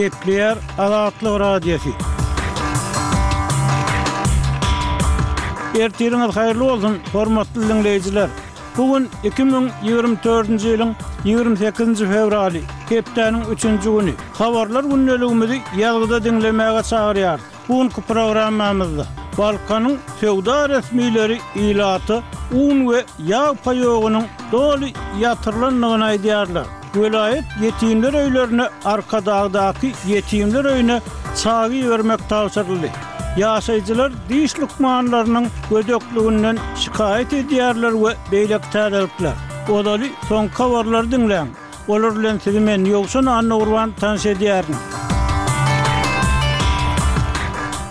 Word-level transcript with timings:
Kepler 0.00 0.58
Alaatlı 0.78 1.40
Radyosu. 1.40 1.88
Ertirin 5.80 6.20
al 6.20 6.32
hayırlı 6.32 6.64
olsun 6.72 6.98
hormatly 7.12 7.68
dinleyijiler. 7.68 8.28
Bugun 8.76 9.08
2024-nji 9.24 10.68
ýylyň 10.68 10.92
28-nji 11.24 12.06
fevraly, 12.12 12.60
Kepleriň 12.88 13.42
3-nji 13.54 13.90
güni. 13.98 14.12
Habarlar 14.38 14.84
günnäligimizi 14.84 15.58
ýalgyda 15.82 16.24
dinlemäge 16.24 16.82
çagyrýar. 16.90 17.38
Bugunky 17.68 18.02
programmamyzda 18.08 19.04
Balkanyň 19.38 19.96
feodal 20.20 20.68
resmiýleri 20.78 21.38
ýylaty, 21.56 22.16
un 22.64 22.78
we 22.90 23.04
ýa 23.30 23.44
payogynyň 23.64 24.24
doly 24.52 24.94
ýatyrlanmagyny 25.22 26.04
aýdýarlar. 26.12 26.79
Velayet 26.96 27.44
yetimler 27.62 28.14
öylerine 28.24 28.68
arka 28.84 29.26
dağdaki 29.26 29.92
yetimler 30.06 30.64
öyüne 30.64 31.00
çağı 31.42 31.70
vermek 31.70 32.28
tavsırlı. 32.28 32.88
Yaşayıcılar 33.36 34.12
diş 34.28 34.58
lukmanlarının 34.60 35.48
gödöklüğünden 35.70 36.58
şikayet 36.76 37.32
ediyarlar 37.32 37.92
ve 38.04 38.14
beylek 38.32 38.72
tarifler. 38.72 39.32
Odali 39.72 40.12
son 40.28 40.48
kavarlar 40.48 41.10
dinlen. 41.10 41.46
Olurlen 41.88 42.38
tidimen 42.38 42.84
yoksun 42.84 43.26
anna 43.26 43.56
urvan 43.58 43.92
tans 44.00 44.26
ediyarlar. 44.26 44.76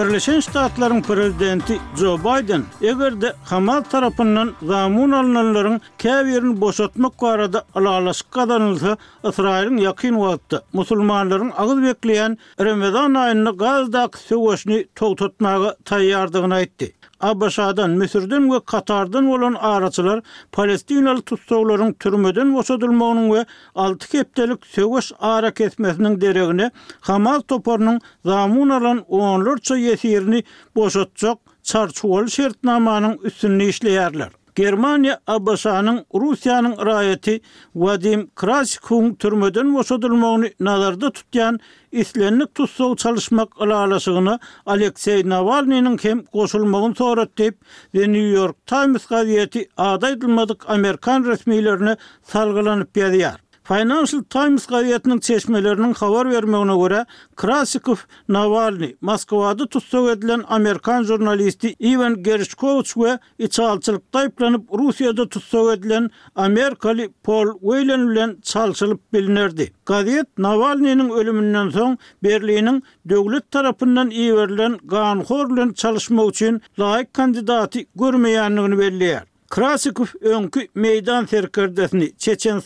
Birleşen 0.00 0.40
Ştatlaryň 0.40 1.02
prezidenti 1.02 1.78
Joe 1.96 2.18
Biden 2.18 2.64
egerde 2.80 3.32
Hamas 3.50 3.84
tarapyndan 3.88 4.52
gamun 4.62 5.10
alnanlaryň 5.12 5.80
käwirini 5.98 6.60
boşatmak 6.62 7.12
barada 7.24 7.60
alalaşyk 7.78 8.32
gadanlysa, 8.36 8.96
Israýilň 9.28 9.80
ýakyn 9.84 10.16
wagtda 10.24 10.62
musulmanlaryň 10.78 11.50
agyr 11.64 11.82
bekleýän 11.88 12.38
Ramazan 12.68 13.18
aýyny 13.24 13.52
gazdaq 13.64 14.16
sowuşny 14.28 14.78
togtatmagy 15.02 15.70
taýýardygyny 15.92 16.56
aýtdy. 16.62 16.90
Abaşadan, 17.20 17.90
Müsürden 17.90 18.50
ve 18.52 18.60
Katardan 18.66 19.26
olan 19.26 19.54
araçlar 19.54 20.20
Palestinalı 20.52 21.22
tutsağların 21.22 21.92
türmeden 21.92 22.54
vosadılmağının 22.54 23.34
ve 23.34 23.46
6 23.74 24.08
keptelik 24.08 24.66
sövüş 24.66 25.12
ara 25.18 25.54
kesmesinin 25.54 26.20
deregine 26.20 26.70
Hamal 27.00 27.40
toparının 27.40 28.00
zamun 28.24 28.68
alan 28.68 29.04
onlarca 29.08 29.76
yesirini 29.76 30.44
boşatacak 30.76 31.38
çarçuval 31.62 32.26
şertnamanın 32.26 33.18
üstünlüğü 33.18 33.64
işleyerler. 33.68 34.28
Germaniya 34.60 35.14
abasanyň 35.34 35.98
Russiýanyň 36.20 36.72
raýaty 36.88 37.34
Vadim 37.82 38.24
Kraskun 38.42 39.06
türmeden 39.22 39.68
wosudylmagyny 39.76 40.50
nazarda 40.68 41.10
tutyan 41.18 41.58
islenlik 42.02 42.52
tutsaw 42.60 42.92
çalışmak 43.04 43.48
alalasygyna 43.66 44.34
Aleksey 44.74 45.24
Navalnyň 45.32 45.88
kem 46.04 46.22
goşulmagyny 46.36 46.94
sorat 47.02 47.30
diýip 47.42 47.56
The 47.92 48.00
New 48.16 48.28
York 48.40 48.56
Times 48.74 49.06
gazetiýeti 49.14 49.66
adaýdylmadyk 49.90 50.60
Amerikan 50.76 51.24
resmiýlerini 51.32 51.96
salgylanyp 52.34 52.96
ýadyar. 53.04 53.40
Financial 53.74 54.22
Times 54.34 54.62
gaýetnä 54.72 55.16
çeşmelerini 55.26 55.92
habar 55.98 56.30
bermegine 56.30 56.74
görä, 56.82 57.00
Krasikov 57.40 57.96
Navalny 58.28 58.88
Moskvada 59.06 59.66
tutsak 59.66 60.08
edilen 60.16 60.42
amerikan 60.56 61.02
jurnalisti 61.10 61.68
Ivan 61.90 62.16
Gerishkovich 62.26 62.94
ve 63.02 63.12
içalçylyk 63.46 64.00
taýplanyp 64.14 64.64
Russiýada 64.80 65.28
tutsak 65.28 65.68
edilen 65.78 66.10
amerikali 66.34 67.06
Paul 67.24 67.48
Weilen 67.60 68.02
bilen 68.10 68.36
çalşylyp 68.42 69.12
bilinerdi. 69.12 69.72
Gaýet 69.86 70.26
Navalnyň 70.38 71.12
ölümünden 71.12 71.68
soň 71.78 71.96
Berlinň 72.22 72.82
döwlet 73.08 73.50
tarapyndan 73.50 74.10
iýerilen 74.10 74.78
gaýnhor 74.96 75.44
bilen 75.52 75.72
çalyşmak 75.72 76.28
üçin 76.28 76.60
laýyk 76.78 77.12
kandidaty 77.12 77.80
görmeýändigini 77.98 78.78
bellär. 78.82 79.29
Krasikov 79.50 80.06
önkü 80.20 80.68
meydan 80.74 81.26
terkirdesini 81.26 82.16
Çeçen 82.18 82.62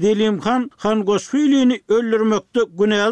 Zelim 0.00 0.40
Khan, 0.40 0.70
Han 0.76 1.04
Gosvili'ni 1.04 1.80
öllürmekte 1.88 2.60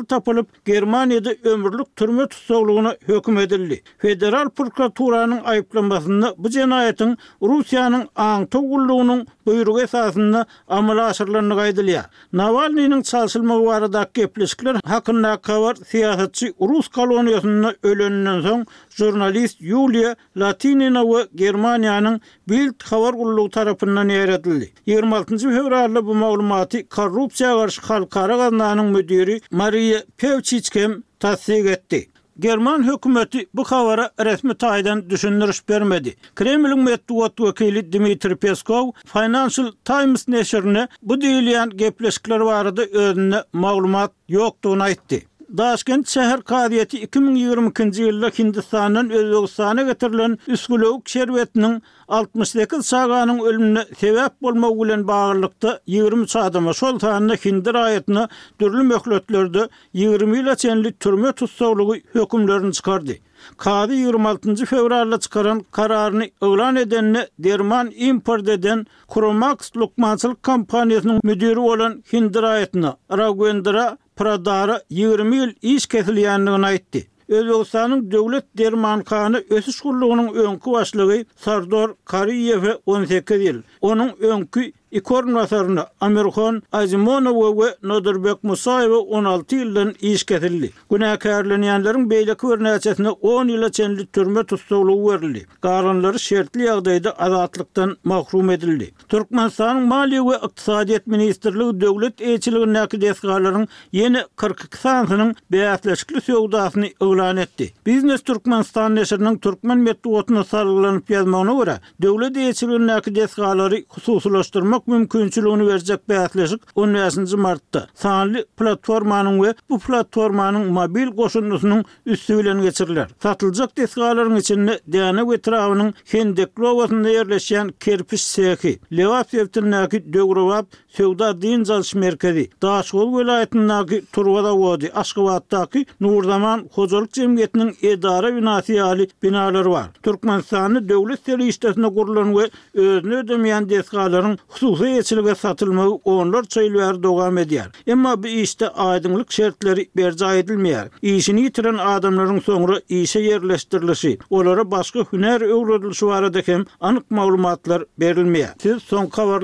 tapılıp 0.09 0.65
Germaniyada 0.65 1.31
ömürlük 1.45 1.97
türme 1.97 2.29
tutsoğluğuna 2.29 2.97
hüküm 3.09 3.39
edildi. 3.39 3.83
Federal 3.99 4.49
Prokuratura'nın 4.49 5.45
ayıplamasında 5.45 6.35
bu 6.39 6.51
cenayetin 6.51 7.19
Rusya'nın 7.43 8.09
Antogulluğunun 8.17 9.27
buyruk 9.47 9.83
esasında 9.83 10.47
amelaşırlarını 10.69 11.57
kaydılıya. 11.57 12.07
Navalny'nin 12.33 13.03
çalışılma 13.03 13.61
varadak 13.65 14.15
geplişkiler 14.15 14.77
hakkında 14.85 15.37
kavar 15.37 15.75
siyasetçi 15.75 16.53
Rus 16.61 16.89
kolonyasında 16.89 17.75
ölününün 17.83 18.43
son 18.43 18.67
jurnalist 18.91 19.57
Yulia 19.61 20.15
Latinina 20.37 21.03
ve 21.05 21.27
Germaniyanın 21.35 22.21
Bild 22.49 22.84
Havar 22.91 23.15
Ullu 23.15 23.51
tarafından 23.51 24.09
yer 24.09 24.29
edildi. 24.29 24.71
26. 24.87 25.39
Fevrarlı 25.39 26.07
bu 26.07 26.15
maulumatı 26.15 26.89
Korrupsiya 26.89 27.53
Qarşı 27.53 27.81
Xalqara 27.81 28.37
Qadnanın 28.39 28.87
müdiri 28.87 29.41
Maria 29.53 30.01
Pevçiçkem 30.17 31.03
tasdik 31.21 31.67
etdi. 31.67 32.09
German 32.39 32.83
hükümeti 32.93 33.47
bu 33.55 33.63
xavara 33.63 34.11
resmi 34.25 34.55
taydan 34.55 35.11
düşündürüş 35.11 35.63
vermedi. 35.71 36.15
Kremlin 36.37 36.79
mettu 36.81 37.19
vakili 37.19 37.93
Dimitri 37.93 38.37
Peskov, 38.37 38.91
Financial 39.07 39.73
Times 39.85 40.29
neşerine 40.29 40.89
bu 41.03 41.21
deyiliyen 41.21 41.71
gepleşikler 41.71 42.41
varada 42.41 42.83
ödününe 42.83 43.43
mağlumat 43.53 44.13
yoktuğuna 44.29 44.89
itti. 44.89 45.27
Daşkent 45.57 46.09
şehir 46.15 46.41
kadiyeti 46.45 46.97
2022-nji 47.07 48.05
ýylda 48.09 48.31
Hindistanyň 48.39 49.11
Özbegistana 49.19 49.83
getirilen 49.91 50.33
üskülük 50.55 51.07
şerwetiniň 51.13 51.77
62 52.09 52.81
saganyň 52.89 53.39
ölümine 53.49 53.83
sebäp 54.01 54.31
bolmagy 54.43 54.81
bilen 54.81 55.05
baglanykda 55.09 55.79
20 55.87 56.27
çadyma 56.35 56.73
şol 56.81 56.99
taýdanda 57.05 57.39
Hindir 57.45 57.75
aýatyny 57.83 58.29
dürlü 58.61 58.83
möhletlerde 58.83 59.69
20 59.93 60.39
ýyla 60.39 60.57
çenli 60.57 60.93
türme 60.99 61.33
tutsaglygy 61.33 62.03
hökümlerini 62.13 62.73
çykardy. 62.73 63.15
Kadi 63.59 63.93
26-njy 63.93 64.67
fevralda 64.67 65.19
çykaran 65.21 65.65
kararyny 65.71 66.31
öwran 66.41 66.77
edenle 66.77 67.29
Derman 67.39 67.91
Import 67.97 68.49
eden 68.49 68.87
Kromax 69.15 69.71
Lukmançylyk 69.77 70.39
kompaniýasynyň 70.51 71.21
müdiri 71.23 71.57
bolan 71.63 72.03
Hindir 72.13 72.43
aýatyny 72.43 72.93
Ragwendra 73.19 73.97
pradara 74.17 74.79
20 74.91 75.35
yıl 75.37 75.49
iş 75.63 75.87
kesiliyenliğine 75.87 76.67
aitti. 76.67 77.07
Özbekistan'ın 77.29 78.11
devlet 78.11 78.59
dermankanı 78.59 79.45
ösüş 79.51 79.81
kurluğunun 79.81 80.35
önkü 80.35 80.71
başlığı 80.73 81.25
Sardor 81.37 81.95
Kariyev'e 82.05 82.75
18 82.87 83.43
yıl. 83.43 83.63
Onun 83.81 84.13
önkü 84.21 84.73
ikornatorna 84.95 85.87
Amerkon 86.01 86.63
Azimonov 86.73 87.57
we 87.59 87.69
Nodirbek 87.91 88.39
Musayev 88.45 88.91
16 88.93 89.57
ýyldan 89.57 89.95
iş 90.01 90.25
getirildi. 90.27 90.71
Günäkärlenýänleriň 90.91 92.05
beylik 92.11 92.39
körnäçetini 92.39 93.09
10 93.09 93.49
ýyla 93.55 93.71
çenli 93.73 94.07
türme 94.07 94.45
tutulugy 94.45 95.11
berildi. 95.11 95.47
Garanlary 95.63 96.19
şertli 96.19 96.67
ýagdaýda 96.67 97.11
azatlıktan 97.11 97.97
mahrum 98.05 98.51
edildi. 98.51 98.91
Türkmenistanyň 99.09 99.89
Maliýe 99.93 100.23
we 100.31 100.37
Ykdysadyýet 100.47 101.07
Ministrligi 101.07 101.81
döwlet 101.81 102.21
ýetiligini 102.21 102.77
näkdeýsgalaryň 102.79 103.69
yeni 103.93 104.23
42 104.37 104.77
sanynyň 104.77 105.35
beýatlaşykly 105.53 106.21
sowdasyny 106.23 106.93
ıglan 107.03 107.37
etdi. 107.37 107.71
Biznes 107.87 108.23
Türkmenistan 108.23 108.97
näşrining 108.97 109.41
Türkmen 109.41 109.79
medeniýetini 109.85 110.45
sarlanyp 110.45 111.11
ýazmagyna 111.11 111.57
görä, 111.61 111.77
döwlet 112.03 112.37
ýetiligini 112.37 112.89
näkdeýsgalary 112.95 113.85
hususlaşdyrmak 113.89 114.84
çok 114.85 114.89
mümkünçülüğünü 114.89 115.67
verecek 115.67 116.09
bir 116.09 116.15
atlaşık 116.15 116.61
19. 116.75 117.35
Mart'ta. 117.35 117.87
Sanli 117.95 118.45
platformanın 118.59 119.43
ve 119.43 119.55
bu 119.71 119.79
platformanın 119.79 120.73
mobil 120.73 121.17
koşunlusunun 121.17 121.85
üstü 122.07 122.41
ile 122.41 122.63
geçirler. 122.63 123.09
Satılacak 123.23 123.77
diskaların 123.77 124.37
içinde 124.37 124.81
Diyana 124.93 125.31
Vitrava'nın 125.31 125.95
Hendekli 126.05 126.65
Ovası'nda 126.67 127.09
yerleşen 127.09 127.71
Kerpiş 127.81 128.25
seki, 128.25 128.79
levas 128.97 129.29
Seftin'naki 129.31 130.13
dövruvap 130.13 130.67
Sevda 130.97 131.43
Din 131.43 131.65
Zalış 131.65 131.95
Merkezi, 131.95 132.51
Daşkol 132.63 133.19
Velayeti'ndaki 133.19 134.03
Turvada 134.13 134.57
Vodi, 134.57 134.91
Aşkıvat'taki 134.95 135.87
Nurdaman 136.01 136.69
Kozoluk 136.75 137.13
Cemiyeti'nin 137.13 137.77
edara 137.83 138.37
binasiyali 138.37 139.09
binaları 139.23 139.71
var. 139.71 139.87
Türkmenistan'ı 140.03 140.89
devlet 140.89 141.21
seri 141.27 141.49
iştesinde 141.49 141.87
kurulan 141.95 142.37
ve 142.37 142.51
özünü 142.75 143.15
ödemeyen 143.17 143.69
diskaların 143.69 144.39
husus 144.49 144.74
uzay 144.75 144.99
etçilige 144.99 145.35
satılmağı 145.35 145.91
onlar 145.91 146.45
çöylüver 146.45 147.03
dogam 147.03 147.39
ediyar. 147.39 147.69
Ama 147.93 148.23
bu 148.23 148.27
işte 148.27 148.69
aydınlık 148.69 149.33
şertleri 149.33 149.89
berca 149.97 150.35
edilmeyar. 150.35 150.89
İşini 151.03 151.41
yitiren 151.41 151.75
adamların 151.79 152.39
sonra 152.39 152.81
işe 152.89 153.21
yerleştirilisi, 153.21 154.19
onlara 154.31 154.71
başka 154.71 154.99
hüner 155.13 155.41
öğrudilisi 155.41 156.07
var 156.07 156.23
edekem 156.23 156.65
anık 156.81 157.11
malumatlar 157.11 157.85
berilmeyar. 158.01 158.55
Siz 158.63 158.83
son 158.83 159.07
kavar 159.07 159.43